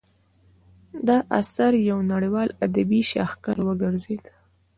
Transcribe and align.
دا 1.07 1.17
اثر 1.39 1.71
یو 1.89 1.99
نړیوال 2.13 2.49
ادبي 2.65 3.01
شاهکار 3.11 3.57
وګرځید. 3.67 4.23